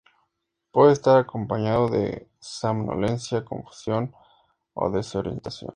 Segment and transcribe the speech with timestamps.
[0.71, 4.15] Puede estar acompañado de somnolencia, confusión
[4.73, 5.69] o desorientación.